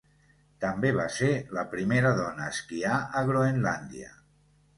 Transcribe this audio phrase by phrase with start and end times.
[0.63, 4.11] També va ser la primera dona a esquiar a Groenlàndia.